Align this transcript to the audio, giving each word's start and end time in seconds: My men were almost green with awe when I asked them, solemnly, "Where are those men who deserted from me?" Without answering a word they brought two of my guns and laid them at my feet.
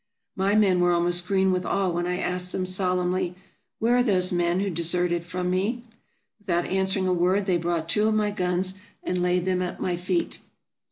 My 0.35 0.55
men 0.55 0.79
were 0.79 0.91
almost 0.93 1.27
green 1.27 1.51
with 1.51 1.63
awe 1.63 1.87
when 1.87 2.07
I 2.07 2.17
asked 2.17 2.51
them, 2.53 2.65
solemnly, 2.65 3.35
"Where 3.77 3.97
are 3.97 4.01
those 4.01 4.31
men 4.31 4.59
who 4.59 4.71
deserted 4.71 5.23
from 5.23 5.51
me?" 5.51 5.83
Without 6.39 6.65
answering 6.65 7.07
a 7.07 7.13
word 7.13 7.45
they 7.45 7.57
brought 7.57 7.87
two 7.87 8.07
of 8.07 8.15
my 8.15 8.31
guns 8.31 8.73
and 9.03 9.21
laid 9.21 9.45
them 9.45 9.61
at 9.61 9.79
my 9.79 9.95
feet. 9.95 10.39